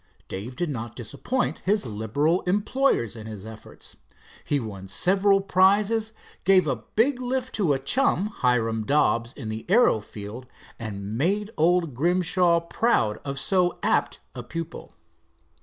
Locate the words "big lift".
6.95-7.53